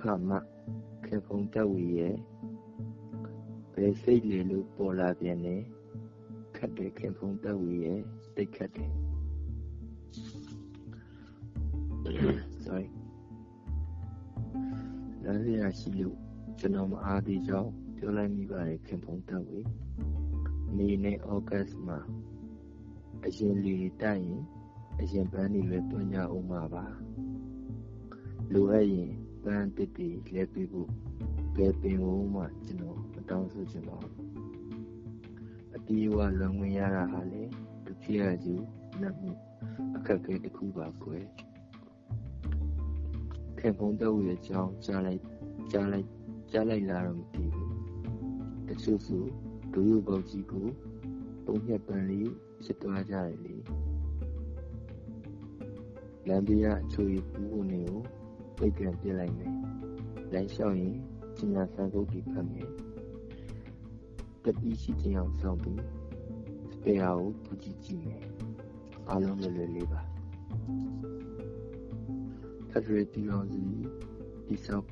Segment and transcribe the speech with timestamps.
[0.00, 0.36] ခမှ
[1.04, 2.16] ခင်ဖုံတက်ဝီရဲ့
[3.74, 5.56] ဘယ်စိတ်လေလို့ပေါ်လာပြန်လဲ
[6.56, 8.00] ခတ်တယ်ခင်ဖုံတက်ဝီရဲ့
[8.36, 8.92] တိတ်ခတ်တယ်
[12.64, 12.88] sorry
[15.24, 16.16] လမ်းရရှိလို့
[16.58, 19.60] ကျွန်တော်မအားသေးကြောင်းပြောလိုက်မိပါတယ်ခင်ဖုံတက်ဝီ
[20.76, 21.98] နေနဲ့ဩဂတ်မှာ
[23.24, 24.42] အရင်လီတိုက်ရင်
[25.00, 26.84] အရင်ပန်းနေပဲတွန်းကြအောင်ပါပါ
[28.52, 29.12] လိုအပ်ရင်
[29.44, 30.88] ပန်းတစ်တီလဲပြီးဖို့
[31.56, 34.14] ဘယ်ပင်ဖို့မှကျွန်တော်မတောင်းဆိုချင်ပါဘူး
[35.74, 37.42] အတီးဝလွန်ဝင်ရတာဟာလေ
[37.84, 38.54] ဒုတိယကျူ
[39.00, 39.30] နှက်မှု
[39.96, 41.24] အခက်အခဲတစ်ခုပါကွယ်
[43.58, 45.22] ခင်ဖုံတော့ရဲ့အကြောင်းကြားလိုက်
[45.72, 46.08] ကြားလိုက်
[46.52, 47.74] ကြားလိုက်လာတော့မသိဘူး
[48.68, 49.24] တချို့ဆို
[49.72, 50.66] ဒူရုပ်ပေါက်ကြီးကို
[51.44, 52.30] ပုံညက်ပန်လေး
[52.64, 53.56] ဖြစ်သွားကြတယ်လေ
[56.28, 58.00] လမ်းပြအချိုးပူးနေကို
[58.62, 59.54] ပိတ်ကန်ပြလိုက်မယ်
[60.32, 60.96] လမ်းလျှောက်ရင်
[61.36, 62.70] ကျညာဆန်းကုတ်တီဖတ်မယ်
[64.44, 65.82] တတိရှိခြင်းအောင်ဆောင်ပြီး
[66.72, 68.24] စပယ်ဟာကိုပူကြည့်ကြည့်မယ်
[69.08, 70.00] အားလုံးလွယ်လွယ်လေးပါ
[72.70, 73.62] ဖက်ဒရယ်ပြည်တော်စု
[74.46, 74.86] တိဆောက်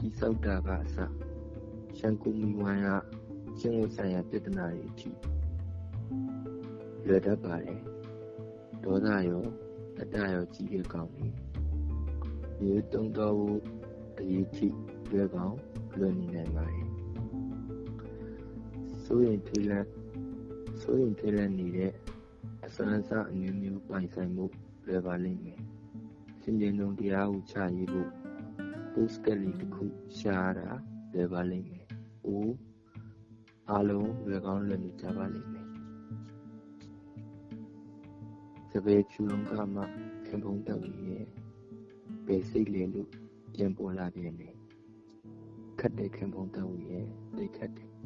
[0.00, 0.96] တိဆောက်တာကအစ
[1.98, 2.88] ရှန်ကူမီဝိုင်းက
[3.58, 5.10] ကျင့်ဝတ်ဆိုင်ရာပြဿနာတွေအထိ
[7.06, 7.80] လွယ်တတ်ပါတယ်
[8.84, 9.44] ဒေါသရော
[9.98, 11.28] အတ္တရောကြီးတဲ့ကောင်းပြီ
[12.62, 13.60] ဒီတုံးတော်ဘူး
[14.18, 14.76] အရေးကြီး
[15.10, 15.58] လွယ်ကောင်း
[15.98, 16.86] လွယ်နေနိုင်ပါတယ်
[19.04, 19.88] ဆိုရင်ထိလန့်
[20.80, 21.92] ဆိုရင်ထိလန့်နေတဲ့
[22.66, 24.44] အစွမ်းစားအမျိုးမျိုးပိုင်ဆိုင်မှု
[24.86, 25.60] လွယ်ပါလိမ့်မယ်
[26.42, 28.10] စင်ကြင်လုံးတရားဟုချရေးဖို့
[28.92, 29.84] post ကလေးတစ်ခု
[30.18, 30.68] ရှားတာ
[31.12, 31.86] လွယ်ပါလိမ့်မယ်။
[32.26, 32.54] အိုး
[33.70, 35.68] အားလုံးလွယ်ကောင်းလွယ်နေကြပါလိမ့်မယ်။
[38.70, 39.82] စပယ်ဖြူလုံးကမှ
[40.26, 41.26] ခင်ပုံတက်ပြီးရဲ့
[42.26, 43.08] ဘယ်စိတ်လဲလို့
[43.54, 44.54] ပြန်ပေါ်လာပြန်တယ်။
[45.80, 47.90] ခတ်တဲ့ခင်ပုံတက်ပြီးရဲ့တိတ်ခတ်တယ်။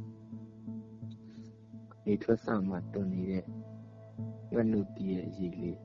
[2.05, 3.45] နေထွက်ဆောင်မှတွန်နေတဲ့
[4.53, 5.79] ငှက်နုတီးရဲ့အရေးလေး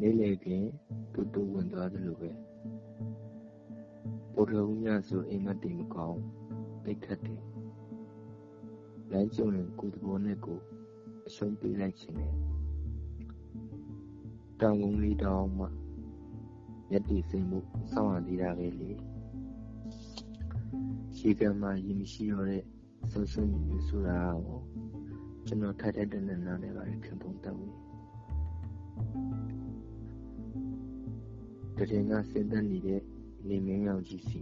[0.00, 0.64] နေလေခင်
[1.12, 2.30] တူတူဝင်သွားသလိုပဲ
[4.34, 6.20] ပေါ်တော်ဦးညဆိုအိမ်မတင်မကောင်း
[6.84, 7.42] တိတ်ခတ်တယ်
[9.10, 10.58] လမ်းကျုံရင်ကိုယ်သဘောနဲ့ကို
[11.26, 12.32] အရှုံးပေးလိုက်ခြင်းနဲ့
[14.60, 15.66] တောင်ကုန်းလေးတောင်မှ
[16.94, 17.58] မျက်တည်စိမ်မှု
[17.92, 18.90] စောင့်ရသေးတာပဲလေ
[21.16, 22.62] ရှိကမှာရင်မရှိတော့တဲ့
[23.10, 24.60] ဆုံးဆုံးမျိုးဆိုတာကို
[25.46, 27.74] ကျွန်တော်ထိုက်တဲ့တဲ့နားနဲ့ပါခင်ပုံတက်ဝင်
[31.76, 33.00] တရင်ကစဉ်းသက်နေတဲ့
[33.48, 34.40] နေမင်းရောင်ကြီးစီ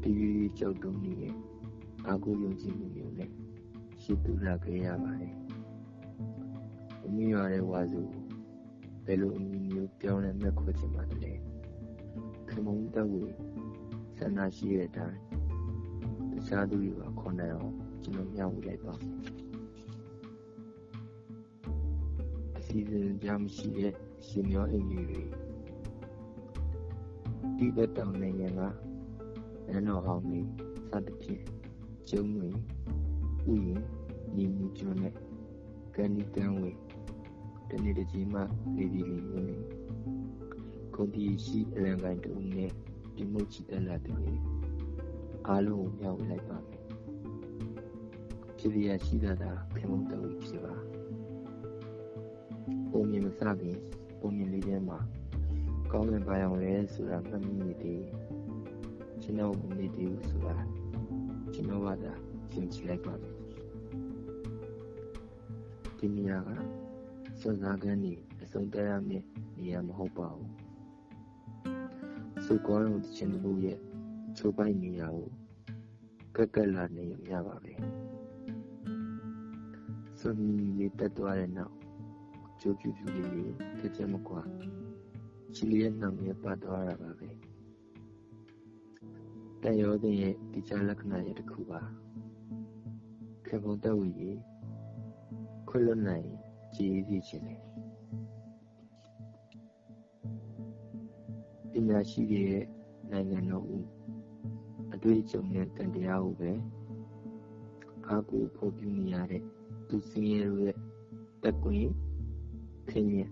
[0.00, 1.34] ပြီးပြီးကြောက်တုံးနေတဲ့
[2.06, 3.30] အာကိုယုံကြည်မှုမျိုးနဲ့
[4.02, 5.34] ရှိသူလာခဲ့ရပါတယ်။
[7.04, 8.00] အမိရတဲ့ဝါစု
[9.06, 11.32] ဘယ်လိုအမိမျိုးပြောင်းလဲမဲ့ခွချင်ပါတလဲ။
[12.48, 13.22] ခမုံတက်ဝေ
[14.16, 15.20] ဆန္ဒရှိတဲ့အတိုင်း
[16.30, 19.14] တခြားသူတွေကခေါ်နိုင်အောင်ကျွန်တော်မျှဝေလိုက်ပါမယ်။
[22.58, 23.92] အစီအစဉ်ကြမရှိတဲ့
[24.26, 25.22] ရှင်မျောအိမ်လေးတွေ
[27.56, 28.60] တိဘက်တောင်နိုင်ငံက
[29.68, 30.40] နန်းတော်ဟောင်းတွေ
[30.90, 31.42] စသဖြင့်
[32.08, 32.48] ကျုံတွေ
[33.52, 33.84] ဥယျာဉ်
[34.36, 35.14] ညီညီကျွန်းနဲ့
[35.94, 36.70] ကန်ဒီကန်းဝေ
[37.70, 38.40] တနေ့တစ်ချိန်မှ
[38.76, 39.56] လေးပြီးလေးရင်းနေ
[40.94, 42.70] ခုံတီရှိအလံကိုင်းတူနဲ့
[43.14, 44.18] ဒီမုတ်ချီတက်လာတယ်
[45.48, 46.82] အားလုံးကိုမြောက်လိုက်ပါမယ်
[48.58, 50.74] ဖြစ်ရရှိတာဒါခင်မုံတော်ဖြစ်ပါ
[52.90, 53.78] ပုံမြင်မစခင်
[54.20, 54.98] ပုံမြင်လေးထဲမှာ
[55.92, 58.02] ကောင်းတဲ့ဘာရောင်လဲဆိုတာမှတ်မိနေတယ်
[59.22, 60.56] ကျွန်တော်မနေသေးဘူးဆိုတာ
[61.54, 62.12] ကျွန်တော်ကသာ
[62.52, 63.34] ရှင်းချလိုက်ပါမယ်
[65.98, 66.50] ဒီနေရာက
[67.46, 69.24] စွန့်စားခန်းနေအစုံတက်ရမယ့်
[69.58, 70.52] နေရာမဟုတ်ပါဘူး
[72.44, 73.78] စုကောင်းတဲ့ချင်းလူရဲ့
[74.36, 75.28] ချိုးပိုက်နေရာကို
[76.36, 77.74] ကက်ကက်လာနေရပါပဲ
[80.18, 80.38] စွန့်
[80.78, 81.74] လေးတက်သွားတဲ့နောက်
[82.60, 84.40] ကြိုးပြူပြူလေးလေးတကြမကွာ
[85.54, 87.28] ချီလီရဲ့နှောင်ရဲ့ပတ်သွားတာပါပဲ
[89.62, 91.80] တန်ရောတဲ့ရဲ့ဒီချလက္ခဏာရဲ့တစ်ခုပါ
[93.46, 94.30] ခေဘုံတဝီရေ
[95.68, 96.33] ခွလွတ်နိုင်
[96.76, 97.56] ကြည်စီခြင်းလေ
[101.70, 102.64] ပညာရှိတွေရဲ့
[103.10, 103.86] နိုင်ငံတော်ဦး
[104.94, 106.52] အတွေ့အကြုံနဲ့တန်တရားကိုပဲ
[108.06, 109.42] အားကိုဖို့ပြုနေရတဲ့
[109.88, 110.76] သူစင်းရဲရဲ့
[111.42, 111.92] တက်ကွင်း
[112.90, 113.28] ခင်းရဲ့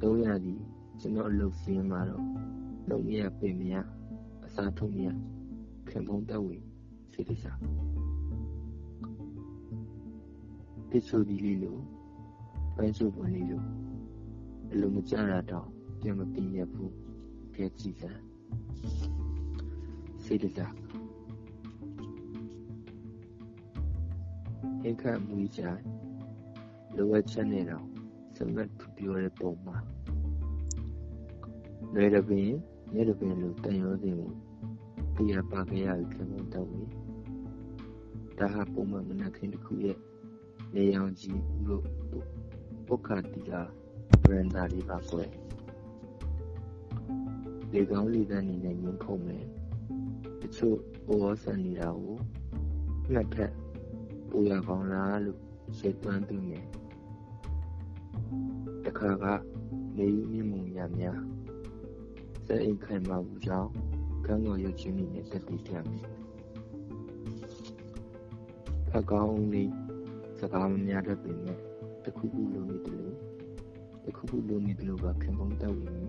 [0.00, 0.54] 300ဒီ
[1.00, 2.24] ကျွန်တော်အလုပ်စင်းမှာတော့
[2.90, 3.74] လုံရပင်မရ
[4.44, 5.06] အစားထုံးရ
[5.88, 6.56] ခင်ဖုံးတက်ဝေ
[7.12, 7.58] စေတစား
[10.90, 11.76] တိဆိုဒီလေးလို
[12.76, 13.62] ပိုင်းစုပွန်လေးလို
[14.72, 15.68] အလိုမကြတာတော့
[16.00, 16.92] ပြန်မပြင်းရဘူး
[17.54, 18.22] ကဲကြည့်စမ်း
[20.24, 20.74] စိတ်တစား
[24.80, 25.62] ဟင်ခတ်မွေးကြ
[26.96, 27.86] လိုအပ်ချက်နဲ့တော့
[28.36, 29.76] စမတ်ပြောတဲ့ပုံမှာ
[31.94, 32.48] လွယ်တပင်
[32.94, 34.30] ရဲတပင်လိုတန်ရောစင်ကို
[35.16, 36.82] တရားပါခဲ့ရပြီးခင်ဗျတော့ဝေ
[38.38, 39.98] ဒါဟာပုံမှန်မနက်ခင်းတစ်ခုရဲ့
[40.78, 41.84] နေရောင်ကြီးလို့
[42.86, 43.52] ပုခ္ခတိက
[44.22, 45.30] ဗရန်ဒါလေးပါကွယ်
[47.72, 49.44] လေကောင်းလေသန့်နေနဲ့ညှင်းခုံမယ်
[50.40, 50.76] တချို့
[51.06, 52.16] ဘောဆန်နေတာကို
[53.12, 53.52] ငှက်ထက်
[54.28, 55.40] ပူရကောင်းလားလို့
[55.78, 56.60] စိတ်သွမ်းသူနေ
[58.84, 59.24] တခါက
[59.96, 61.20] နေမြင့်မှုရများ
[62.46, 63.70] စက်အိမ်ခိုင်မာဘူးကြောင့်
[64.26, 66.04] ကံတော်ရုပ်ချင်းနဲ့တက်တည်ကြမယ်
[68.90, 69.85] ဖကောင်းလေး
[70.40, 71.58] စကားမများတတ်ပေမဲ့
[72.04, 73.16] တခုခုလိုနေတယ်လို့
[74.04, 76.06] တခုခုလိုနေတယ်လို့ကခင်ဗျုံတောက်ရင်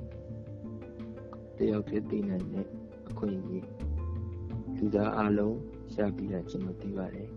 [1.57, 2.67] တယောက်တည်းသိနိုင်တဲ့
[3.09, 3.65] အခွင့်အရေး
[4.77, 5.57] လူသားအလုံး
[5.93, 7.29] ရှာပြီးတာကျွန်တော်သိပါတယ်။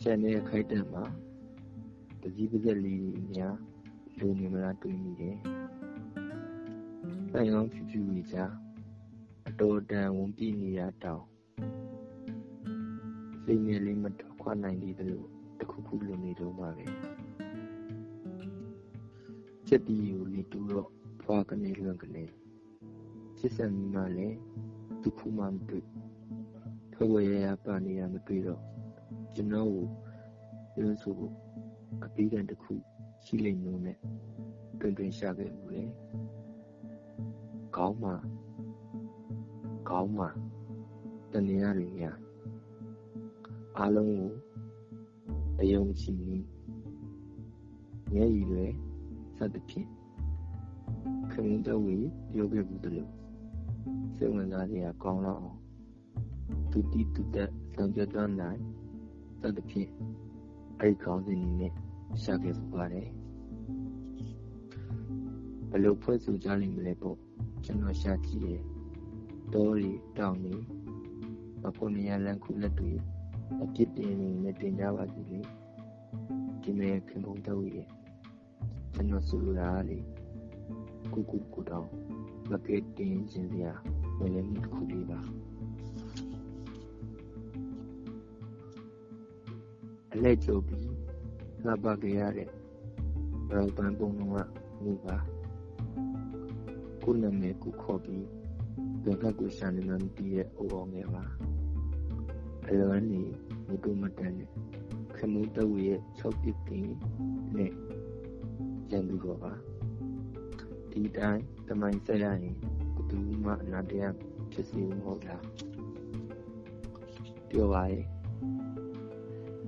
[0.00, 1.04] ရှန်တဲ့ခိုက်တံမှာ
[2.22, 3.56] တစည်းပါးစက်လေးတွေများ
[4.18, 5.36] လိုနေမလားတွေးမိတယ်။
[7.32, 8.52] တိုင်အောင်ဖြူဖြူကြီးကြား
[9.48, 11.24] အတော်တန်ဝင်ပြနေရတောင်
[13.44, 15.26] စိတ်ငယ်လေးမထွက် ခွာနိုင်သေးတယ်လို့
[15.60, 16.86] တခုခုလိုနေတော့ပါပဲ။
[19.66, 20.88] ချက်တီကိုလေတူတော့
[21.22, 22.24] ဖွာကနေလွန်ကနေ
[23.38, 24.38] ချစ်စံမိမှလည်း
[25.02, 25.84] ဒုက္ခမှမတွေ့
[26.92, 28.62] ထွက်ဝရရပါနေရမတွေ့တော့
[29.34, 29.86] ကျွန်တော်ကို
[30.74, 31.34] ပြောဆိုဖို့
[32.04, 32.72] အပိဒံတစ်ခု
[33.24, 33.98] ရှိလိမ့်လို့နဲ့
[34.80, 35.82] တွင်တွင်ရှာခဲ့ဘူးလေ
[37.76, 38.12] ကောင်းမှ
[39.90, 40.26] ကောင်းမှ
[41.32, 42.10] တနေရတွေညာ
[43.82, 44.30] အားလုံးကို
[45.60, 46.36] အယုံကြည်နေ
[48.12, 48.66] မျက်ရည်တွေ
[49.36, 49.88] စသဖြင့်
[51.30, 51.98] ခမင်းတော်ဝေ
[52.32, 53.10] ပြောခဲ့ဘူးတလို့
[54.16, 55.58] စိတ်ဝင်စားစရာကောင်းတော့အောင်
[56.70, 58.04] သူတိသူတက်ဆောင်ကြွ
[58.40, 58.60] နိုင်
[59.42, 59.90] သတ္တဖြင့်
[60.80, 61.72] အဲ့ဒီခေါင်းစဉ်ကြီးနဲ့
[62.22, 63.08] ရှာခဲ့ပူပါတယ်
[65.70, 67.16] ဘယ်လိုဖွဲ့ဆိုကြလိမ့်မလဲပေါ့
[67.64, 68.60] ကျွန်တော်ရှာကြည့်ရဲ့
[69.52, 70.54] တောရီတောင်ရီ
[71.62, 72.92] မပေါ်နေရလန်ခုလက်တွေ
[73.62, 75.40] အပြစ်တင်နေနဲ့တင်ကြပါစီလေ
[76.62, 77.86] ဒီမဲ့ခင်ဗျုံတော့ရဲ့
[78.92, 79.98] ကျွန်တော်ဆိုလိုတာလေ
[81.12, 81.90] ကုကုကုတောင်း
[82.50, 83.72] မကက်တင်ခြင်းစရာ
[84.18, 85.20] ဝင်လည်းတစ်ခုလေးပါ
[90.12, 90.86] အလက်ကျုပ်ပြီး
[91.64, 92.48] လှပခဲ့ရတဲ့
[93.50, 94.38] ရောပန်ပုံလုံးက
[94.82, 95.16] မိပါ
[97.02, 98.26] ကိုနာမည်ကိုခေါ်ပြီး
[99.04, 101.24] ဘယ်ကကိုရှာနေမှမသိရဲ့အိုအောင်ငယ်ပါ
[102.72, 103.22] အလွန်နေ
[103.68, 104.50] မတူမတန်နဲ့
[105.16, 106.88] ခမူးတဝရဲ့6ပစ်တင်
[107.56, 107.72] နဲ့
[108.90, 109.52] ရန်သူတော့ပါ
[110.90, 112.56] ဒီတိုင်းတမိုင်းဆက်ရရင်
[112.94, 114.14] ဘသူမှအနာတရား
[114.52, 115.44] ဖြစ်စီမဟုတ်လား
[117.50, 118.04] ပြောပါရဲ့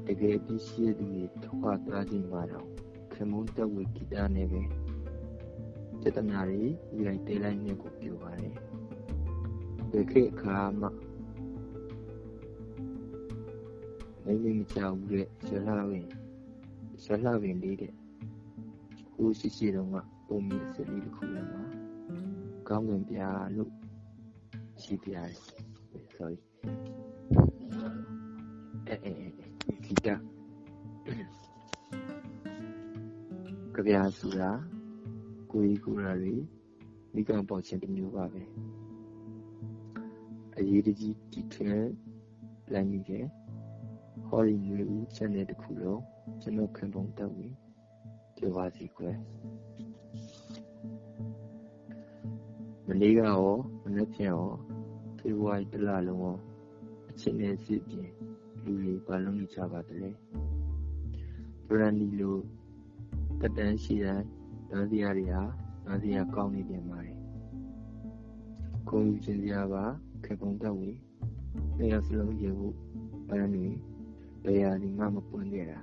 [0.06, 2.68] တကယ်ပြီးရှိသူတွေထွားသွားခြင်းမှာတော့
[3.12, 4.62] ခင်မုန်းတက်ဝေဂီတနဲ့ပဲ
[6.00, 6.64] စေတနာတွေ
[7.04, 8.54] ရိုက်တဲလိုက်နေကိုပြောပါတယ်
[9.90, 10.90] ဒီခေတ်အခါမှာ
[14.24, 16.06] နိုင်မကြောက်ဘူးတဲ့ရလှဝင်
[17.04, 17.92] ရလှဝင်လေးတဲ့
[19.12, 21.62] ဟိုရှိရှိတော့ကပုံမြင့်စလေးတစ်ခုလည်းမှာ
[22.68, 23.70] ကောင်းကင်ပြာလို့
[24.82, 26.38] ရှိပြရတယ် sorry
[28.88, 29.14] အဲအဲ
[29.84, 30.10] ဂီတကြ
[33.86, 34.50] ပြာဆိုတာ
[35.50, 36.34] ကိုကြီးကိုရာတွေ
[37.14, 38.42] မိကံပေါ်ခြင်းတစ်မျိုးပါပဲ
[40.56, 41.82] အရေးတကြီးတီထွင်
[42.72, 43.24] လမ်းကြီးတဲ့
[44.34, 46.02] ဟော်ရီမျိုးဦး channel တစ်ခုလုံး
[46.42, 47.54] ကျွန်တော်ခင်ပုံတက်ပြီး
[48.36, 49.16] ပြောပါစီကွယ်
[52.86, 53.46] မနေ့ကရော
[53.84, 54.46] မနေ့ပြန်ရော
[55.18, 56.36] ဖေဖော်ဝါရီတလလုံးရော
[57.10, 58.10] အချင်းနဲ့စစ်ပြင်
[58.62, 60.10] လူတွေဘာလုပ်နေကြပါသလဲ
[61.66, 62.36] ဘရန်ဒီလို
[63.40, 64.20] တက်တန်းရှိတဲ့
[64.70, 65.42] နားစရာတွေဟာ
[65.86, 67.16] နားစရာကောင်းနေပြန်ပါတယ်
[68.88, 69.84] ခုံယူခြင်းစရာပါ
[70.24, 70.90] ခေပုံတက်ဝေ
[71.78, 72.74] နေရာစလုံးရေဖို့
[73.30, 73.68] ဘရန်တွေ
[74.44, 75.78] ဘယ်ဟာဒီမှမပွင့်ခဲ့တာ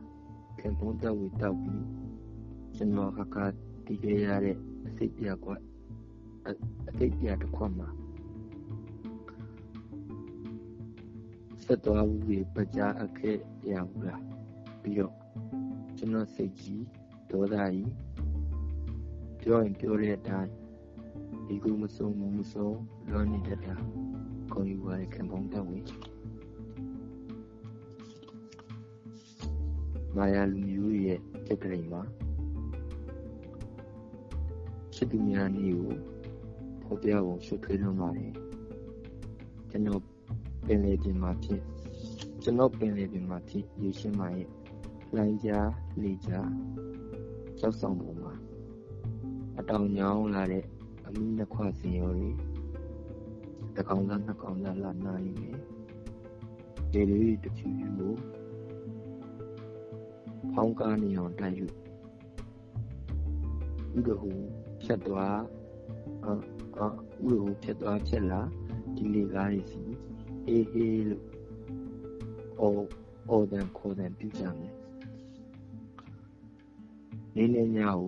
[0.59, 1.85] ခေပုံတက်ဝေတောက်ပြီး
[2.75, 3.45] ကျွန်တော်ခါခါ
[3.85, 5.61] တီးခဲ့ရတဲ့အစိတ်ပြကွက်
[6.89, 7.89] အစိတ်ပြတစ်ခွက်မှာ
[11.63, 13.39] ဆက်သွားဘူးတွေပကြားအခက်
[13.71, 14.23] ရဘူးလား
[14.81, 15.13] ပြီးတော့
[15.97, 16.83] ကျွန်တော်စိတ်ကြီး
[17.31, 17.91] ဒေါသကြီး
[19.41, 20.51] ပြောရင်ပြောတဲ့အတိုင်း
[21.47, 22.69] ဒီကူမစုံမမစုံ
[23.09, 23.75] လွန်နေတတ်တာ
[24.53, 25.71] ကိုယူရတဲ့ခံပုံတော့ဝ
[30.15, 32.01] မာယာလူမျိုးရဲ့တက်ကလေးမှာ
[34.93, 35.93] ချစ်သူများနေ့ကို
[36.83, 38.33] ဖော်ပြဖို့ရှုပ်ထွေးလွန်းပါတယ်
[39.69, 40.01] ကျွန်တော်
[40.65, 41.61] ပင်လေပြင်မှာဖြစ်
[42.43, 44.49] ကျွန်တော်ပင်လေပြင်မှာဖြစ်ရေရှင်းမှာရဲ့
[45.15, 45.69] လိုင်းကြား
[46.01, 46.49] လေကြား
[47.59, 48.33] ကြောက်ဆောင်ပုံမှာ
[49.59, 50.65] အတောင်ညောင်းလာတဲ့
[51.05, 52.31] အမိနှစ်ခွစင်ရောတွေ
[53.75, 55.57] တကောင်သားနှစ်ကောင်သားလာနာနေတယ်
[56.91, 58.13] ဒီလေးတဖြူဖြူကို
[60.53, 61.65] ဖောင်းကားနေအောင်တိုက်ယူ
[63.97, 64.31] ဥဒဟု
[64.83, 65.39] ဖြတ်သွား
[66.25, 66.31] အာ
[66.77, 66.87] အာ
[67.25, 68.41] ဥဒဟုဖြတ်သွားဖြတ်လာ
[68.95, 69.83] ဒီလေကားတွေစီ
[70.47, 71.25] အေးဟေးလို့
[72.59, 72.85] အော်
[73.29, 74.73] အော်တန်ခေါ်တန်ပြုကြမယ်
[77.35, 78.05] နေနေညကို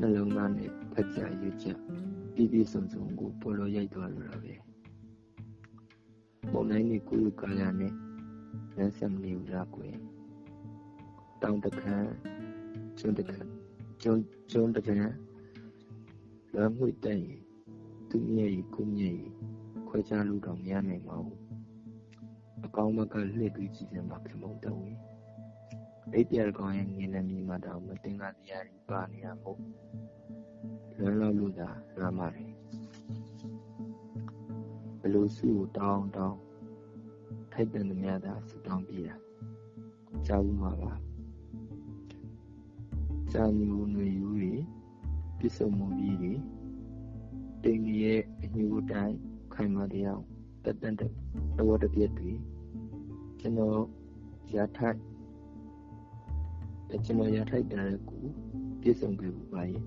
[0.00, 1.66] နှလုံးသားနဲ့ဖက်ကြရွကြ
[2.34, 4.54] ပြည့်ပြည့်စုံစုံကိုပေါ်လို့ရိုက်သွားလို့ရပဲ
[6.52, 7.92] ပုံနိုင်နေကိုယ်ကာလနဲ့
[8.76, 9.96] လမ်းဆက်မနေဘူးလားကွယ်
[11.42, 12.10] တောင်တခမ်း
[12.98, 13.50] ကျွန်းတခမ်း
[14.02, 15.14] ကျွန်းကျွန်းတခမ်း
[16.54, 17.38] လွမ်းမှုတဲ့ရင်
[18.08, 19.32] သူမျက်ရည်ကိုမျက်ရည်
[19.88, 21.40] ခွဲခြားလို့တော့မရနိုင်ပါဘူး
[22.64, 24.98] အကောင်းဘက်ကလှည့်ပြီးကြည့်စမ်းပါခင်ဗျတော်ဝင်
[26.12, 29.62] အိပ်ပြရကောင်ရဲ့ငင်းနေမိမှတော့မတင်ကားတရားတွေပါနေတာမဟုတ်
[30.96, 32.52] လွမ်းလောက်လို့သာလွမ်းပါတယ်
[35.00, 36.38] ဘလို့စုကိုတောင်းတောင်း
[37.52, 39.16] ထိုက်တန်သမျှသာစတောင်းပြတာ
[40.26, 40.92] ကြားဘူးမှာပါ
[43.32, 44.52] စာမျိုးနွေယူတွေ
[45.38, 46.32] ပြစ်စုံမှုကြီးတွေ
[47.62, 49.16] တိမ်ကြီးရဲ့အညူတိုင်း
[49.54, 50.22] ခိုင်မာတရား
[50.64, 51.10] တက်တန်တဲ့
[51.58, 52.32] တော်တပြက်တွေ
[53.40, 53.80] ကျွန်တော်
[54.54, 54.98] ရထိုက်
[57.04, 58.18] ကျွန်တော်ရထိုက်တဲ့ကူ
[58.80, 59.82] ပြည့်စုံခဲ့ပါရဲ့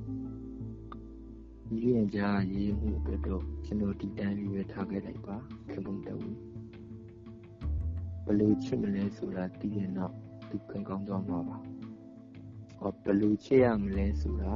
[1.68, 5.36] ဒီရင်ကြားရေးမှုအတွက်တော့ကျွန်တော်ဒီတိုင်းလေးပဲထားခဲ့လိုက်ပါ
[5.72, 6.20] ခင်ဗျတော်
[8.26, 10.14] ဘယ်လိုချစ်မလဲဆိုတာသိရင်တော့
[10.50, 11.71] သူကံကောင်းသွားမှာပါဟော
[13.04, 14.54] ဘယ်လိုချစ်ရမလဲဆိုတာ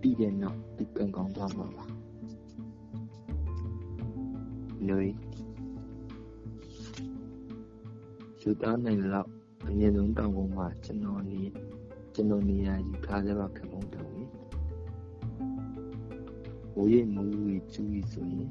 [0.00, 1.84] သိရင်တော့သူကံကောင်းသွားမှာပါ
[4.88, 4.98] လူ
[8.40, 9.30] ယူသားနိုင်လောက်
[9.68, 11.42] အမြင့်ဆုံးတောင်ပေါ်မှာကျွန်တော်နေ
[12.14, 14.22] ကျွန်တော်နေရာယူထားကြပါခင်ဗျတော်ဝေ
[16.74, 18.48] ဘိုးရဲ့မူဝေကျူးကြီးဆိုရင်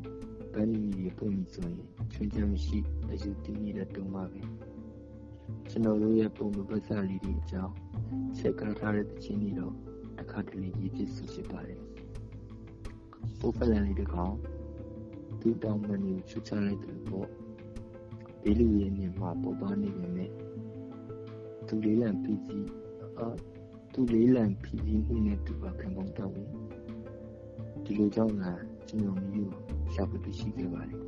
[0.53, 1.79] ပန်းမီရေပုံကြီးဆိုရင်
[2.11, 2.77] ချွင်းချမ်းမရှိ
[3.11, 4.41] အယူတည်နေတဲ့တုံးပါပဲ
[5.69, 7.84] ကျွန်တော်တို့ရဲ့ပုံမပတ်စလေးတွေအကြောင်း
[8.37, 9.73] ချက်ကားထားတဲ့တခြင်းတွေတော့
[10.17, 11.79] တစ်ခါတလေရည်ပြည့်စုဖြစ်ပါတယ်
[13.39, 14.35] ပုတ်ဖက်လန်လေးတစ်ကောင်
[15.39, 17.29] သူ့တောင်းမန်ကိုချွတ်ချလိုက်တယ်ပေါ့
[18.43, 20.31] ဘေးလူရဲ့နေမှာပုတ်သွားနေပေမဲ့
[21.67, 22.57] သူလေးလံပီစီ
[23.17, 23.27] အာ
[23.93, 26.49] သူလေးလံပီစီမှုနဲ့သူပါခံပုံတော့ဝင်
[27.83, 29.53] ဒီလိုကြောင့်လားကျွန်တော်မျိုး
[29.93, 31.03] ရှာဖွေတွေ့ရှိခဲ့ပါတယ်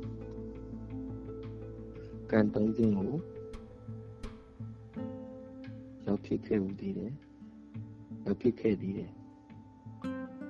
[2.30, 3.14] ကံတုံးခြင်းကို
[6.10, 7.12] ရောက်ဖြစ်ခဲ့ဦးသေးတယ်
[8.24, 9.12] ရောက်ဖြစ်ခဲ့သေးတယ်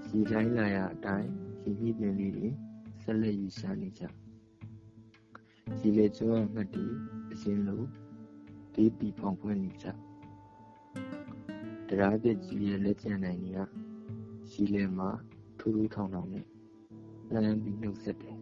[0.09, 1.31] ဒီတိုင်းလာရအတိုင်း
[1.63, 2.49] ဒီမိပင်လေးတွေ
[3.03, 4.03] ဆက်လက်ယူရှာနေကြ
[5.79, 6.85] ဒီလေကျွမ်းငှက်တီ
[7.33, 7.87] အရှင်လို့
[8.75, 9.87] ဒီပီဖောင်ဖွင့်နေကြ
[11.89, 13.61] တရားပြကြီးရဲ့လက်ကျန်နိုင်ကြီးက
[14.51, 15.11] ရှိလေမှာ
[15.59, 16.47] ထူးထူးထောင်ထောင်နဲ့
[17.33, 18.37] လမ်းပြီးနှုတ်ဆက်တယ်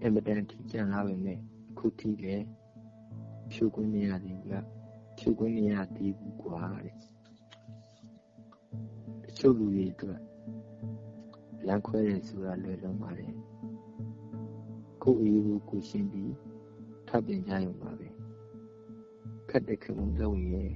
[0.00, 1.38] အင်မတန်ထိကျန်လာပေမဲ့
[1.78, 2.44] ခုထိလည်း
[3.50, 4.77] ဖြူခွင့်မရသေးဘူးက
[5.18, 6.96] ဖြူခွင့်မရသေးဘူးကွာတဲ့
[9.22, 10.20] တချို့လူတွေအတွက်
[11.66, 13.34] လမ်းခွဲတယ်ဆိုတာလွယ်လုံးပါတယ်
[15.02, 16.34] ကိုယ်အေးကိုကိုရှင်းပြီး
[17.08, 18.08] ထပ်ပြင်ကြရုံပါပဲ
[19.50, 20.72] ခက်တဲ့ခမုံလုံးရဲ့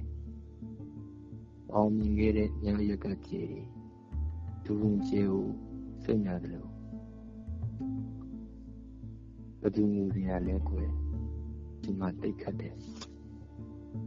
[1.73, 3.43] အောင်မြင်ခဲ့တဲ့ညရက်ကကြေ
[4.65, 5.47] ဒူရင်ကျေကို
[6.03, 6.69] စိတ်ညာတယ်လို့
[9.61, 10.89] ဘယ်သူမျိုးတွေလဲကွယ်
[11.81, 12.75] ဒီမှာတိတ်ခတ်တယ်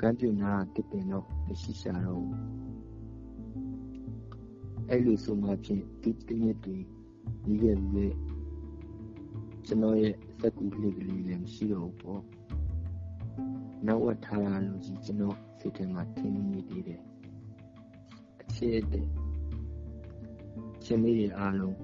[0.00, 2.40] ကမ်းပြူနာတစ်ပင်တော့မရှိရှာတော့ဘူး
[4.88, 6.76] အဲ့လိုဆိုမှဖြင့်ဒီတနည်းတွေ
[7.46, 8.08] ညီခဲ့ဘူးလေ
[9.66, 12.22] ကျွန်တော်ရဲ့စက်ကူလေးကလေးလည်းမရှိတော့ဘူးပေါ့
[13.86, 17.00] နောက်ဝတ်ထားရလို့ကြီးကျွန်တော်စိတ်ထဲမှာထင်နေသေးတယ်
[18.40, 19.06] အခြေတဲ့
[20.84, 21.76] ရှင်လေးတွေအားလုံး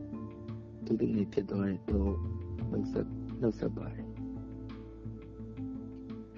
[0.84, 2.12] သူတို့နေဖြစ်သွားတဲ့တော့
[2.70, 3.06] နှုတ်ဆက်
[3.40, 4.01] နှုတ်ဆက်ပါတယ်။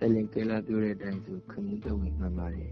[0.06, 2.70] ဆလင်ကလာပြောတဲ့အတိုင်းဆိုခမင်းတော်ဝင်မှန်ပါတယ်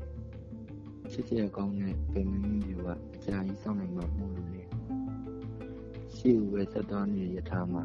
[1.10, 4.62] ။ချစ်စရာကောင်းတဲ့ဗေမင်းမျိုးကအကြာကြီးစောင့်နိုင်မှာမဟုတ်လို့လေ။
[6.14, 7.84] ရှိဦးပဲဆက်သွားနေတဲ့ယထာမှာ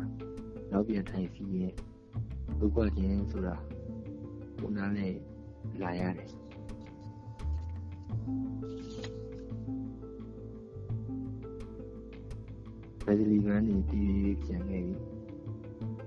[0.72, 1.74] နောက်ပြန်ထိုင်စီရဲ့
[2.60, 3.56] ဒုက္ခချင်းဆိုတာ
[4.60, 5.14] ဘုရားနဲ့
[5.82, 6.32] လာရတယ်။
[13.06, 14.96] ဗဒလီဗန်နေတီးကြံခဲ့ပြီ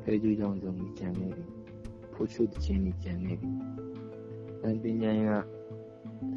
[0.03, 1.50] ဖဲကျူးကြောင့်ဆုံးကြံခဲ့ပြီ
[2.23, 3.51] ဖို့ချုတချင်းကြံခဲ့ပြီ
[4.63, 5.31] အန်ပညာက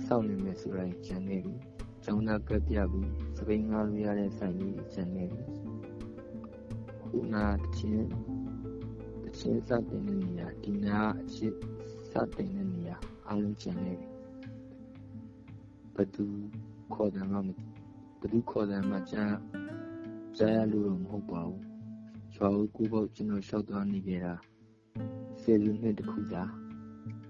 [0.05, 1.55] စောင့်နေမယ်ဆိုရင်ကြံခဲ့ပြီ
[2.03, 5.43] ကျောင်းသားကပ်ပြပြီးစပိန်ငါးလို့ရတဲ့ဆိုင်လေးကျန်နေပြီ
[7.03, 8.07] ခုနာတချင်း
[9.23, 11.53] တချင်းစတင်တဲ့နေရာဒီနာအချစ်
[12.11, 12.97] စတင်တဲ့နေရာ
[13.27, 14.09] အားလုံးကျန်နေပြီ
[15.95, 16.25] ဘသူ
[16.93, 17.37] ခေါ်တယ်မှ
[18.19, 19.35] ဘသူခေါ်တယ်မှကြား
[20.37, 21.61] ကြားရလို့တော့မဟုတ်ပါဘူး
[22.35, 24.35] ရွာဦးကူဖို့ကျွန်တော်လျှောက်သွားနေကြတာ
[25.47, 26.43] ဆယ်လူနှစ်တခုသာ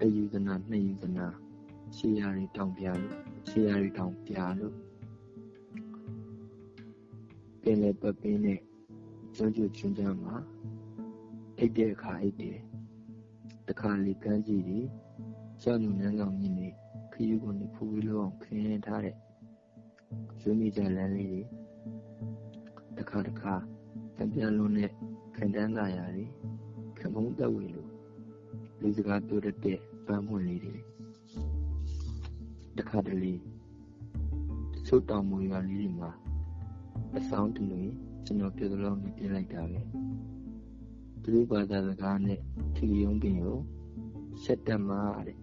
[0.01, 1.27] အယူဇနာနှစ်ယူဇနာ
[1.95, 3.15] ရှေးရည်တောင်ပြလို့
[3.49, 4.75] ရှေးရည်တောင်ပြလို့
[7.61, 8.59] ပင်လေပပင်းနဲ့
[9.35, 10.35] ကျွန်းကျွကျွန်းချမ်းမှာ
[11.57, 12.57] အိတ်တဲ့အခါအိတ်တယ်
[13.67, 14.79] တခါလေကန်းကြီးတွေ
[15.61, 16.69] ကျောင်းလူနန်းဆောင်မြင်းတွေ
[17.13, 19.15] ခရီးကုန်တွေဖူးပြီးလို့အောင်ခင်းထားတဲ့
[20.39, 21.41] ရွှေမိကြလမ်းလေးတွေ
[22.97, 23.53] တခါတခါ
[24.17, 24.89] တံပြန်လုံးနဲ့
[25.35, 26.25] ခံတန်းသာယာတွေ
[26.99, 27.82] ခမုံတက်ဝေလို့
[28.85, 30.75] လူစကားပြောတတ်တဲ့ပန်းမွင့်လေးတွေ
[32.77, 33.33] တခါတလေ
[34.73, 36.11] တချို့တောင်မွေရွာလေးတွေမှာ
[37.17, 37.89] အဆောင်တူလို့
[38.25, 39.81] ကျွန်တော်ပြောသလိုနဲ့ပြင်လိုက်တာပဲ
[41.21, 42.39] သူတို့ဘာသာစကားနဲ့
[42.75, 43.57] ထီယုံပင်ကို
[44.43, 45.37] ဆက်တက်မှာတဲ့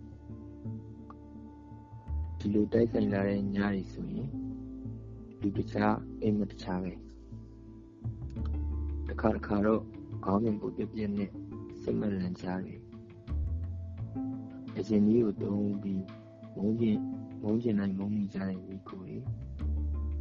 [2.39, 4.29] ဒီလိုတိုက်ဆိုင်လာတဲ့ညတွေဆိုရင်
[5.41, 6.93] လူတခြားအိမ်မတခြားပဲ
[9.09, 9.83] တခါတခါတော့
[10.25, 11.31] ခေါင်းမြင်ကိုပြပြနဲ့
[11.83, 12.80] စိတ်မလန့်ချတွေ
[14.79, 16.05] အရှင်ကြီးကိုတုံးပြီး
[16.57, 16.99] မုန်းကျင်
[17.43, 19.17] မုန်းကျင်နိုင်မုန်းမိကြတဲ့မိကိုတွေ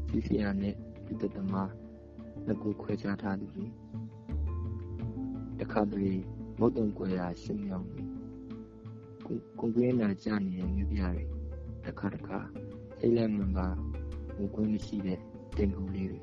[0.10, 0.76] စီစီယာနဲ့
[1.06, 1.72] ဒီတသမား
[2.48, 3.68] လက်ကိုခွဲခြားထားသူတွေ
[5.60, 6.14] တခါတလေ
[6.60, 8.04] မုတ်တုံကွယ်ရာရှင်းမြောင်းနေ
[9.60, 11.24] ကွန်ကွင်းနာကြနေတဲ့မြို့ပြတွေ
[11.86, 12.40] တခါတခါ
[12.98, 13.68] စိတ်လက်မှန်ပါ
[14.38, 15.20] ငိုကွင်းမရှိတဲ့
[15.58, 16.20] တင်ကူလေးတွေ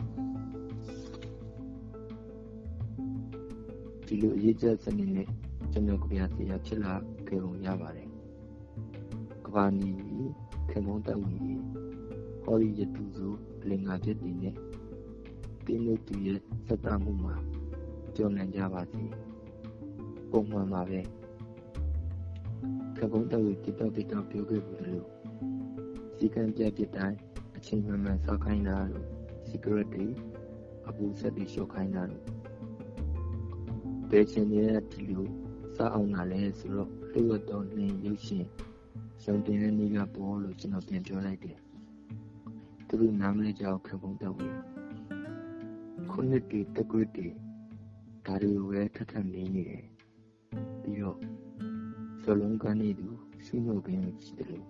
[4.07, 5.29] ဒီလိုအရေးကြီးစနစ်နဲ့
[5.73, 6.93] ကျွန်တော်ကြပြစီရဖြစ်လာ
[7.29, 8.06] ခဲ့ပုံရပါတယ်
[9.57, 9.93] ကဘာနီ
[10.71, 11.37] ခေမုံတဝီ
[12.43, 13.29] ဟော်ရီရတူစု
[13.61, 14.55] အလင်္ကာဖြစ်တည်နဲ့
[15.65, 17.35] ပြင်းလို့သူရဲ့စက်တမှုမှာ
[18.17, 19.03] ကြော်နိုင်ကြပါစေ
[20.31, 21.01] ပုံမှန်ပါပဲ
[22.97, 25.07] ခေမုံတဝီတိတော့တိတော့ပြောခဲ့ဘူးလို့
[26.17, 27.19] စီကံပြပြတိုင်း
[27.57, 29.09] အချိန်မှန်မှန်စောက်ခိုင်းတာလို့
[29.49, 30.07] security
[30.89, 32.25] အပူဆက်ပြီးရှော့ခိုင်းတာလို့
[34.11, 35.27] ဘယ်ချင်းရဲ့ဒီလို
[35.77, 38.47] စအောင်လာလဲဆိုတော့လူ့ဝတ်တော်နှင်းရုပ်ရှင်
[39.29, 41.59] ရုံတင်တဲ့နေ့ကပေါ်လို့ကျွန်တော်ပြန်ပြောလိုက်တယ်
[42.87, 44.57] သူတို့နားမလဲကြောက်ခံပုံတော့ဘူး
[46.11, 47.37] ခုနှစ်တည်းတကွတည်း
[48.27, 49.85] ဒါတွေပဲထထနေနေတယ်
[50.83, 51.19] ပြီးတော့
[52.23, 53.09] စလုံးကနေသူ
[53.45, 54.67] ရှုနှုတ်ပင်ကြည့်တယ်လို့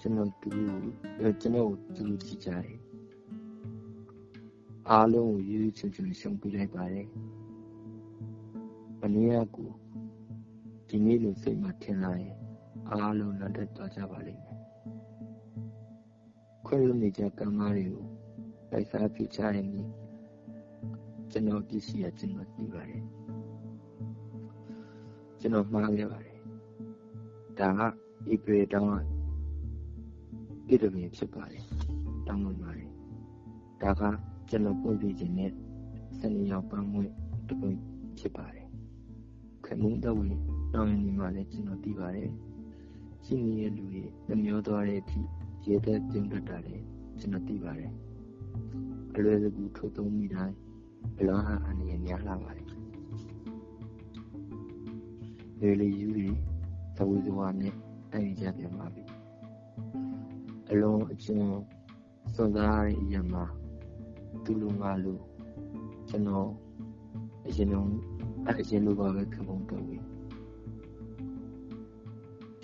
[0.00, 0.48] ကျွန်တော်သူ
[1.40, 2.78] ကျွန်တော်သူကြည့်ကြတယ်
[4.90, 7.08] အားလုံးကိုရွေးချယ်ချယ်ရှုံးပြလိုက်ပါတယ်
[9.00, 9.70] မနေ့ကကို
[10.88, 12.45] ဒီနေ့လိုစိတ်မှထင်လာရင်
[12.90, 14.58] အားလုံးလက်တက်သွားကြပါလိမ့်မယ်
[16.66, 18.06] ခွဲလို့နေကြကံမားတွေကို
[18.70, 19.68] တိုက်စားပြချရင်
[21.30, 23.02] ကျွန်တော်ပစ္စည်းရကျွန်တော်သိပါတယ်
[25.40, 26.38] ကျွန်တော်မှားခဲ့ပါတယ်
[27.58, 27.80] ဒါက
[28.32, 28.94] ဧပြီတောင်းက
[30.66, 31.64] ပြည်တော်ရင်ဖြစ်ပါတယ်
[32.26, 32.90] တောင်းလို့ပါတယ်
[33.82, 34.02] ဒါက
[34.48, 35.50] ကျွန်တော်ပုံပြခြင်းနဲ့
[36.18, 37.12] စနေရောက်ပန်းမွေး
[37.48, 37.78] တပွင့်
[38.18, 38.66] ဖြစ်ပါတယ်
[39.64, 40.36] ခမုန်းတော်ဝင်
[40.74, 42.30] တောင်းရင်ဒီမှာလည်းကျွန်တော်သိပါတယ်
[43.28, 45.20] ရှိနေတဲ့လူတွေနှမျောသွားတဲ့အထိ
[45.66, 46.84] ရေသက်ပြုံးတတ်တာလည်း
[47.18, 47.92] ကျွန်တော်သိပါတယ်
[49.14, 50.54] အလွယ်တကူထုတ်သုံးမိတိုင်း
[51.16, 52.66] ဘလောဟာအနေနဲ့များလာပါတယ်
[55.60, 56.28] လေလေယူတွေ
[56.96, 57.74] သဝေဇဝါနဲ့
[58.12, 59.02] တိုက်ကြပြန်ပါပြီ
[60.70, 61.48] အလုံးအကျဉ်း
[62.34, 63.44] စွန့်စားရတဲ့အရာမှာ
[64.44, 65.14] သူ့လူငါလူ
[66.08, 66.50] ကျွန်တော်
[67.46, 67.90] အရင်လုံး
[68.48, 69.98] အရင်လိုပါပဲခံပုံတော့ပြီ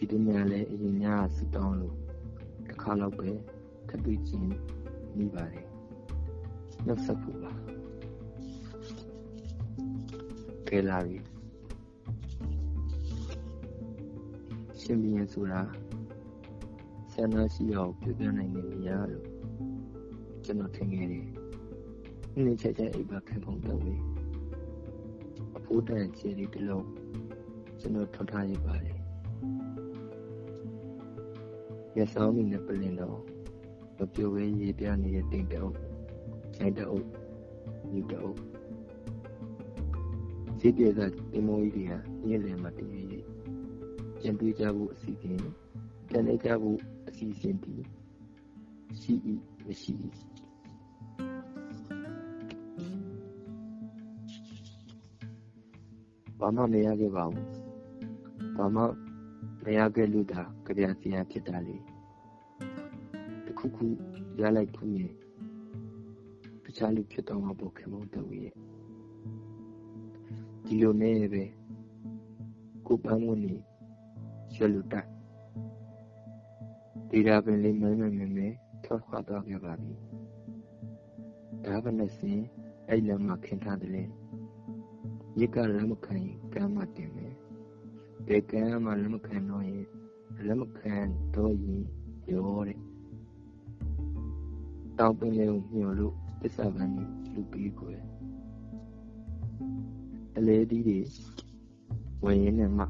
[0.05, 1.97] ဒီတနေ့လည်းအရင်ညဆူတောင်းလို့
[2.67, 3.31] တစ်ခါတော့ပဲ
[3.89, 4.49] ထပ်ပြီးချင်း
[5.17, 5.67] မိပါတယ်
[6.87, 7.53] နှုတ်ဆက်ဖို့ပါ
[10.69, 11.19] ကဲလာပြီ
[14.81, 15.61] ရှင်ဘီရင်ဆိုတာ
[17.13, 19.27] ဆန္ဒရှိအောင်ပြပြနိုင်တဲ့နေရာလို့
[20.45, 21.27] ကျွန်တော်ထင်ခဲ့တယ်။
[22.45, 23.95] နေ့ချက်ချက်အိပ်ပါခံပုံတော့ပြီ။
[25.57, 26.87] အဖိုးတန်ခြေလေးတစ်လုံး
[27.81, 28.99] ကျွန်တော်ထောက်ထားရပါတယ်။
[31.97, 33.19] ရဆောင်မိနဲ့ပလင်တော့
[33.99, 35.77] မပြိုဝဲရေးပြနေတဲ့တိမ်တအုပ်
[36.57, 37.07] ချိုင်တအုပ်
[37.93, 38.39] ညူတအုပ်
[40.59, 41.01] စီးပြေက
[41.33, 41.89] တင်မိုးကြီး
[42.23, 43.25] တွေကညနေမှာတည်ရည်
[44.19, 45.39] ပြန်တွေ့ကြဖို့အစီအစဉ်
[46.09, 46.79] ပြန်လဲကြဖို့
[47.09, 47.75] အစီအစဉ်ဒီ
[49.01, 49.13] ရှိ၏
[49.67, 49.93] မရှိ၏
[56.39, 57.49] ဘာမှမရခဲ့ပါဘူး
[58.57, 58.83] ဘာမှ
[59.65, 61.77] မရခဲ့လို့ဒါကြပြစီရဖြစ်တာလေ
[63.47, 65.13] တခုခုခုရလိုက်ခုရင်
[66.65, 68.55] တခြားလူဖြစ်တော့မှာပေါ့ခင်ဗျတဝေရဲ့
[70.65, 71.45] ဒီလိုနဲ့ပဲ
[72.87, 73.55] ကိုပန်းဝင်နေ
[74.55, 75.07] ရွှေလူတက်
[77.09, 78.49] ဒီရာပင်လေးမဲမဲမဲမဲ
[78.85, 79.95] ထွက်ခွာသွားခဲ့ပါပြီ
[81.65, 82.41] ဒါကနဲ့စင်
[82.89, 84.05] အဲ့လမ်းမှာခင်ထားတယ်လေ
[85.39, 87.22] ရက်ကလက်မခံရင်ကမ်းမတင်မယ်
[88.35, 89.87] ဘယ်ကမ်းမှလက်မခံတော့ရင်
[90.47, 90.95] လက်မခံ
[91.37, 91.83] တော့ရင်
[92.31, 92.79] ရောတဲ့
[94.99, 98.05] တောင်ပင်လေးကိုမျှော်လို့တစ္ဆာပန်းကြီးလူပြီးကိုယ်
[100.37, 100.99] အလဲဒီတွေ
[102.25, 102.85] ဝင်ရင်းနဲ့မှ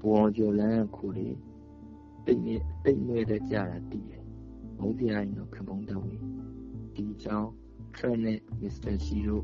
[0.00, 1.36] ဘဝကျော်လန်းခုလေး
[2.24, 2.54] တိတ်နေ
[2.84, 4.24] တိတ်နေတဲ့ကြတာတည်တယ်
[4.78, 6.20] ဘုံပြရင်တော့ခမုံတော့ဝင်
[6.94, 7.50] ဒီကြောင့်
[7.96, 8.94] Trent နဲ့ Mr.
[9.04, 9.38] Shiro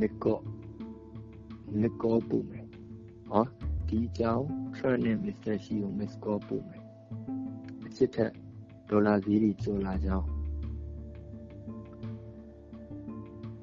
[0.00, 0.40] နကော
[1.80, 2.65] နကောပုံမယ်
[3.30, 3.44] ဟော
[3.88, 5.54] ဒီကြောင့် Trent နဲ့ Mr.
[5.64, 6.84] Shiro မစ်ကောပုံမယ်
[7.86, 8.32] အချစ်ထက်
[8.88, 10.26] ဒေါ်လာဈေးတွေကျော်လာကြောင်း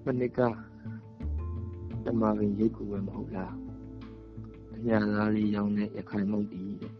[0.05, 0.39] မနစ်က
[2.05, 3.53] တမပင်ရိတ်ကူပဲမဟုတ်လား
[4.75, 6.93] အညာသားလေးရောင်းတဲ့ရခိုင်မုတ်တီးတဲ့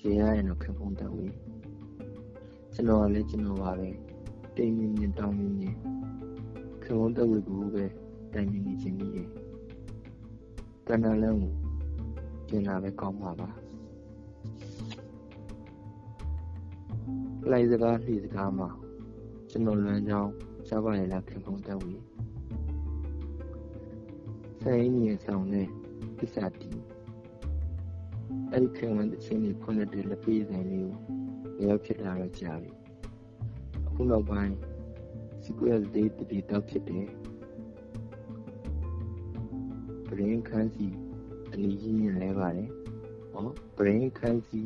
[0.00, 1.34] ရေရရင်တော့ခင်ဖုံးတက်ဝေး
[2.74, 3.90] ကျွန်တော်ကလည်းကျွန်တော်ပါပဲ
[4.56, 5.76] တိမ်မြင့်မြင့်တောင်းမြင့်မြင့်
[6.82, 7.84] ခင်ဖုံးတက်ဝေးကူပဲ
[8.32, 9.28] တိုင်မြင့်နေခြင်းကြီးရဲ့
[10.86, 11.65] တဏ္ဍလန်းကို
[12.48, 13.48] ကျင်လာပဲကောင်းပါပါ
[17.50, 18.68] လိုက်စကားလှီစကားမှာ
[19.50, 20.32] ကျွန်တော်လွမ်းကြောင်း
[20.66, 22.00] ရှားပါရလားခင်ဖုံးတက်ဝေး
[24.62, 25.68] ဆိုင်ရင်းဆောင်တဲ့
[26.16, 26.70] ပစ္စတိ
[28.52, 32.70] အဲ့ဒီခင်ဝန်တချင်းတွေဖွင့်တဲ့လက်ပေးဆိုင်လေးကိုရောက်ဖြစ်လာတော့ကြာပြီ
[33.86, 34.54] အခုနောက်ပိုင်း
[35.44, 37.06] sequence date တွေတောက်ဖြစ်တယ်
[40.06, 40.88] ပရင်းခန်းစီ
[41.52, 42.70] အလီကြီးရင်လဲပါတယ်
[43.32, 44.62] ဟောပရင်းခန်းစီ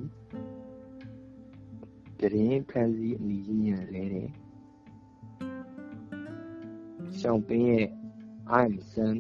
[2.19, 4.31] ပရင်းခန်းစီအလီကြီးရင်လဲတယ်
[7.19, 7.88] ရှောင်းပင်းရဲ့
[8.59, 9.16] I'm son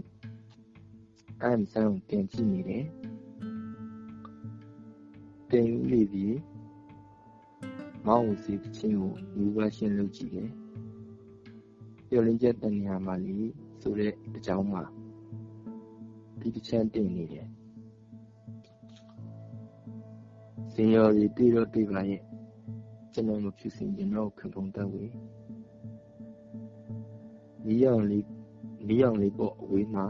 [1.48, 2.84] I'm son ပြန်ကြည့်နေတယ်
[5.50, 6.38] တင်ဦးလေးပြီး
[8.06, 10.50] မောင်းစီချင်းကိုယူပါရှင်းလုပ်ကြည့်တယ်
[12.08, 13.38] ပြောလင်းချက်တဏှာမှာလေ
[13.80, 14.82] ဆိုတဲ့အကြောင်းမှာ
[16.40, 17.48] ဒီတစ်ချမ်းတင်နေတယ်
[20.72, 22.22] စင်ရော်ဒီတွေ့တော့တွေ့ပါရဲ့
[23.12, 25.12] ကျွန်တော်မဖြူစင်ကျွန်တော်ခံပုံတက်ဝေး
[27.66, 28.26] နီးအောင်လေး
[28.88, 30.06] နီးအောင်လေးပေါ့အဝေးမှာ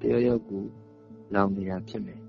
[0.00, 0.64] တယောက်ယောက်ကို
[1.34, 2.20] လောင်နေတာဖြစ်မယ်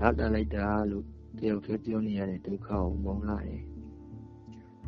[0.00, 1.04] နောက်တလိုက်တာလို့
[1.38, 3.62] တယောက်တည်းပြောနေရတဲ့ဒုက္ခကိုမုန်းလာတယ်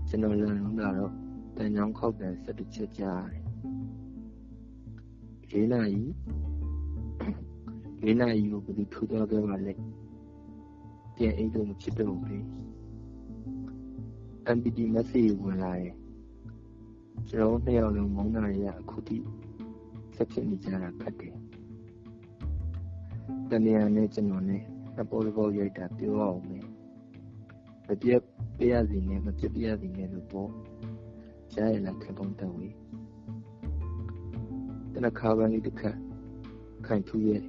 [0.08, 1.12] ကျွန်တော်လည်းလုံးကတော့
[1.56, 3.44] တန်ချောင်းခောက်တယ်စက်တစ်ချက်ကြားတယ်
[5.54, 6.04] လေးနာရီ
[8.04, 9.72] လေးနာရီကိုဘယ်သူထူသွားခဲ့ပါလဲ
[11.16, 12.38] ပြန်အိတ်တော့မဖြစ်တော့ဘူးလေ
[14.56, 15.94] MPT message ဝင်လာတယ်
[17.28, 19.16] ကျွန်တော်နှစ်ယောက်လုံးမုန်းတာရအခုထိ
[20.16, 21.34] ဆက်ဖြစ်နေကြတာခက်တယ်
[23.50, 24.62] တနေရာနဲ့ကျွန်တော်နဲ့
[24.94, 26.66] နှစ်ပေါ်တစ်ပေါ်ရိုက်တာပြောအောင်မယ်
[27.86, 28.20] မပြတ်
[28.58, 30.50] ပြရစီနဲ့မပြတ်ပြရစီနဲ့လို့ပေါ့
[31.54, 32.81] ကြားရလားခင်ဗျားဝေး
[34.94, 35.90] တနခါပန်းလေးတစ်ခါ
[36.86, 37.42] ခိုင်ထူးရဲ့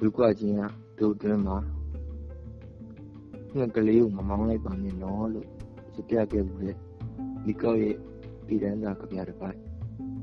[0.00, 0.62] ဝီကွာချင်းက
[0.98, 1.56] ဒုအတွင်းမှာ
[3.56, 5.48] ငှက်ကလေးကိုမမောင်းလိုက်ပါနဲ့နော်လို့
[5.94, 6.72] စပြခဲ့ဘူးလေ
[7.44, 7.96] ဒီကောက်ရဲ့
[8.46, 9.58] ပြည်တန်းသားကြပြတစ်ပိုက်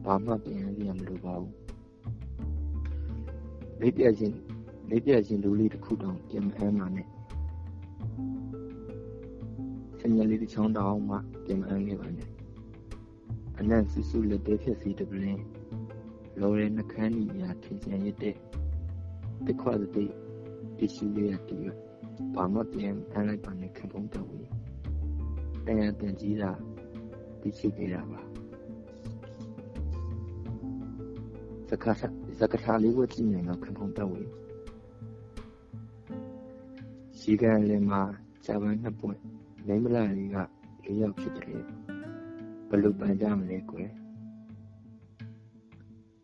[0.06, 1.54] ဘာမှပြန်ရမလို့ပါဘူး
[3.82, 4.36] လေးပြချင်း
[4.90, 7.08] လေးပြချင်းလူလေးတစ်ခုတောင်ပြန်မအမ်းပါနဲ့
[10.00, 12.28] ဆင်ញလေးတစ်ချောင်းတောင်မှပြန်မအမ်းခဲ့ပါနဲ့
[13.60, 15.42] အနက်ဆူဆူလက်သေးဖြစ်စီတပလင်း
[16.40, 18.36] လော်ရဲနှခမ်းကြီးရာထင်ရှားရတဲ့
[19.46, 19.92] တခွာတဲ့
[20.78, 21.72] ဒီရှိလေးရတီး
[22.36, 24.48] ဘာမှပြန်အမ်းလိုက်ပါနဲ့ခံပုံတော့ဘူး
[25.66, 26.52] တန်ရတန်ကြီးတာ
[27.42, 28.22] ဒီရှိနေတာပါ
[31.70, 31.98] စကား
[32.40, 34.30] စကားလေးကိုကြည့်နေတော့ခံပုံတော့ဘူး
[37.20, 38.02] ရှိကန်လည်းမှာ
[38.46, 39.20] ဂျပန်နှစ်ပွင့်
[39.68, 40.38] မိမလာလေးက
[40.86, 41.62] လေးယောက်ဖြစ်တယ်
[42.70, 43.90] ဘယ်လိုပန်ကြမလဲကွယ်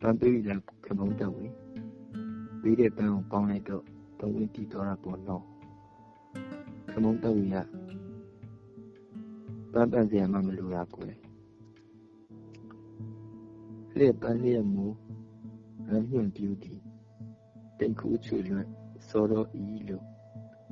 [0.03, 1.53] ပန်းပေးလာခမုံတော့ဝေး
[2.61, 3.83] ပြီးတဲ့ပန်းကိုပေါင်းလိုက်တော့
[4.19, 5.43] တုံးဝင်းတီးတော့တာပေါ့နော်
[6.91, 7.57] ခမုံတော့ဝေးက
[9.73, 11.15] ပန်းပန်းစရာမှမလိုတာကွယ်
[13.97, 14.85] လေပန်းလေးမူ
[15.87, 16.73] ရမ်းညွန့်ပြူတီ
[17.77, 18.67] တိတ်ခုချွေလွတ်
[19.07, 20.05] စောတော့ဤလို့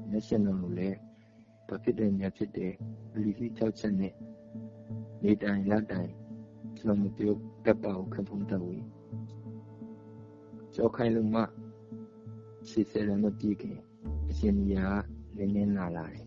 [0.09, 0.89] မျက်ရှင်လုံးလို့လဲ
[1.67, 2.73] ဘာဖြစ်တယ်ညာဖြစ်တယ်
[3.21, 4.13] လီလီ၆ချက်နဲ့
[5.23, 6.11] နေတိုင်လက်တိုင်
[6.77, 7.33] ကျွန်တော်မပြော
[7.65, 8.96] တတ်ပါဘူးခံဖုံးတော့ဝေး
[10.79, 11.41] ကြောက်ခိုင်းလို့မှ
[12.67, 13.77] ခြေစရမပြေးခင်
[14.29, 14.79] အရှင်ကြီး
[15.37, 16.25] ကနင်းနင်းလာလာတယ်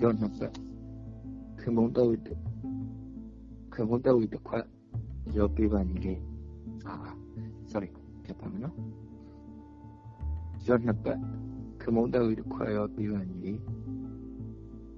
[0.00, 0.52] ရောနှစ်ပတ်
[1.60, 2.08] ခင်မုံတော့
[3.72, 4.64] ခင်မုံတော့တစ်ခွက်
[5.36, 6.20] ရောပေးပါညီလေး
[6.86, 6.94] အာ
[7.70, 7.88] sorry
[8.24, 8.76] ပြပါမယ်နော်
[10.66, 11.18] ရောနှစ်ပတ်
[11.80, 13.60] ခင်မုံတော့တစ်ခွက်ရောပေးပါညီလေး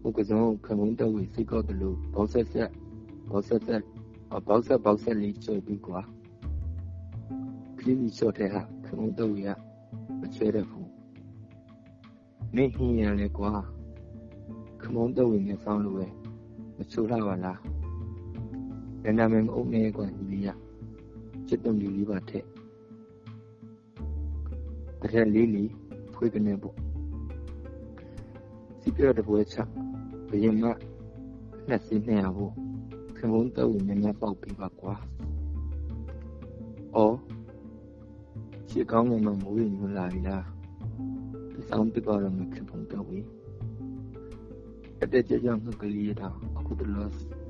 [0.02, 2.70] ဘုကစုံခင်မုံတော့စိတ်ကောက်တယ်လို့ဘောဆက်ဆက်
[3.30, 3.99] ဘောဆက်ဆက်
[4.46, 6.00] ဘောက်ဆက်ဘောက်ဆက်လေးချိုးပြီးကွာ
[7.78, 9.46] ခင်းကြီးချော့တဲ့ဟာခင်မုံတော့ရ
[10.20, 10.90] မချဲတဲ့ဘူး
[12.56, 13.52] နေဟင်းရလေကွာ
[14.82, 16.06] ခမုံတော့ဝင်နေဆောင်လို့ပဲ
[16.76, 17.58] မချိုးလာပါလား။
[19.04, 20.48] ဒါနာမည်မအုပ်နေကွာညီလေးရ
[21.48, 22.44] ချစ်တုံလေးလေးပါထက်
[25.00, 25.70] တရက်လေးလေး
[26.14, 26.76] ဖွေးကနေပေါ့
[28.80, 29.56] စီပြတဲ့ပွဲချ
[30.28, 30.64] ဘယင်မ
[31.68, 32.59] လက်စီနေရဖို့
[33.20, 34.94] ခမုံတော့ဝင်နေပေါက်ပြီးပါကွာ။
[36.96, 37.16] အော်
[38.68, 40.44] ရှေ့ကောင်းငယ်မမိုးရင်ညလာပြီလား။
[41.68, 43.26] စောင်းပြပါတော့မခင်ဖုံတော့ဝေး
[45.02, 47.06] အတက်ကြကြငှက်ကလေးတောင်အခုတလော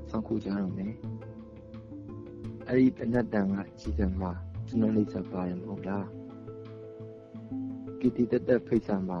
[0.09, 0.93] စောင့်ခုကြတော့မယ်
[2.67, 4.31] အဲ့ဒီတနတ်တန်ကကြီးစံမှာ
[4.67, 6.07] ကျွန်တော်လိမ့်ဆက်ပါရင်မဟုတ်လား
[7.99, 9.19] ကီတီတက်တက်ဖိတ်ဆံမှာ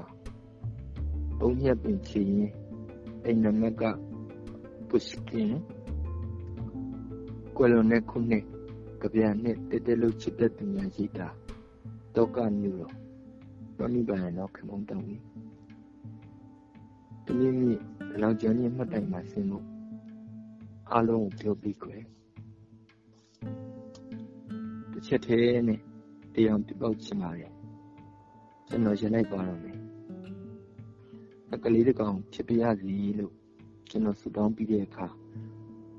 [1.39, 2.49] ဘုံညက်ပင်ချရင်
[3.25, 3.83] အိမ်နမက
[4.87, 5.51] ပုစကင်
[7.63, 8.43] ကွယ်လွန်တဲ့ခုနှစ်
[9.01, 11.27] ကြပြနဲ့တက်တက်လို့ချစ်တဲ့သူများရှိတာ
[12.15, 12.93] တော့ကမျိုးတော့
[13.77, 15.17] တော့နိဗ္ဗာန်တော့ခင်မုန်းတောင်းပြီ
[17.25, 17.81] တနည်းနည်း
[18.21, 19.65] လောင်ကျွမ်းရဲ့မှတ်တိုင်မှာဆင်းလို့
[20.91, 21.97] အားလုံးကိုပြောပြီးခွဲ
[24.91, 25.79] တစ်ချက်သေးနဲ့
[26.33, 27.53] တရားပြပောက်ချင်ပါတယ်
[28.67, 29.79] ကျွန်တော်ရင်လိုက်ပါတော့မယ်
[31.53, 33.33] အကလေးတကောင်ဖြစ်ပြရစီလို့
[33.89, 35.07] ကျွန်တော်ဆုတောင်းပြီးတဲ့အခါ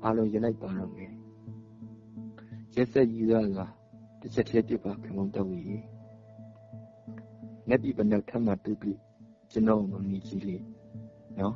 [0.03, 1.13] အားလုံးရင်လိုက်ပါတော့မယ်
[2.77, 3.59] ရက်ဆက်ကြီးသားက
[4.21, 5.83] တစ်ချက်သေးပြပါခင်ဗျတော့ကြီး
[7.67, 8.99] လက်ပြီးပနက်ထမ်းမှတူပြီး
[9.51, 10.63] ကျွန်တော်မမီကြီးလေး
[11.39, 11.55] နော်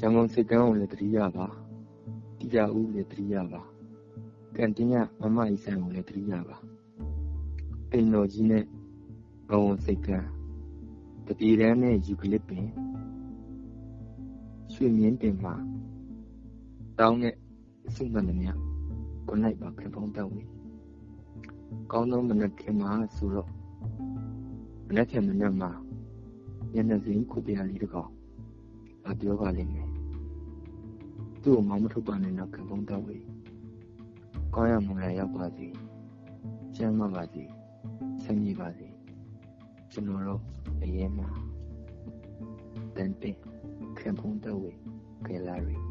[0.00, 1.46] ရန်ကုန်စိတ်ကမ်းကိုလည်းတတိယပါ
[2.38, 3.62] တရားဦးလည်းတတိယပါ
[4.56, 6.56] ကန်တင်းရမမကြီးဆိုင်ကိုလည်းတတိယပါ
[7.92, 8.64] အိမ်တော်ကြီးနဲ့
[9.48, 10.28] ဘဝစိတ်ကမ်း
[11.26, 12.66] တတိရန်နဲ့ယူကလစ်ပင်
[14.72, 15.54] ရွှေမြင်းတင်မှာ
[16.98, 17.36] တောင်းတဲ့
[17.88, 18.52] အစုမှန်သမျှ
[19.28, 20.48] ကိုနိုင်ပါခင်ဖုံးတောင်းဝင်
[21.92, 23.50] ကောင်းသောမနက်ခင်မှာဆိုတော့
[24.88, 25.70] မနက်ခင်မနက်မှာ
[26.74, 28.10] ညနေစင်းခုပြရလေးတကောင်
[29.08, 29.88] အပြောပါလိမ့်မယ်
[31.42, 33.24] သူ့ကိုမောင်းမထုတ်ပါနဲ့တော့ခင်ဖုံးတော့ဝေး
[34.54, 35.68] ကောင်းရမွန်ရရောက်ပါစေ
[36.76, 37.44] ကျမ်းမပါစေ
[38.22, 38.88] ဆင်းရဲပါစေ
[39.92, 40.42] ကျွန်တော်တို့
[40.82, 41.28] အရင်မှာ
[42.96, 43.36] တန်တင်
[43.98, 44.78] ခင်ဖုံးတော့ဝေး
[45.26, 45.87] ကယ်လာရီ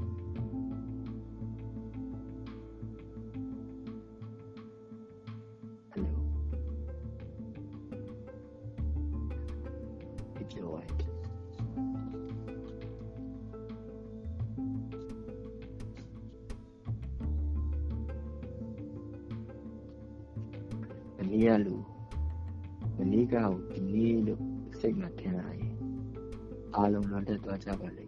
[27.65, 28.07] လုံးတော့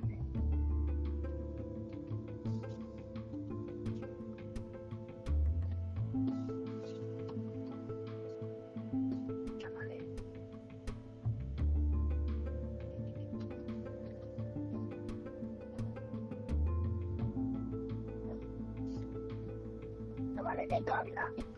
[20.71, 21.48] တက်သွားကြပါလိ